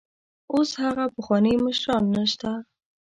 اوس 0.53 0.69
هغه 0.83 1.05
پخواني 1.15 1.53
مشران 1.65 2.03
نشته. 2.15 2.51